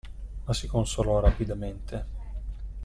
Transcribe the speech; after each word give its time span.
Ma 0.45 0.51
si 0.55 0.65
consolò 0.65 1.19
rapidamente. 1.19 2.05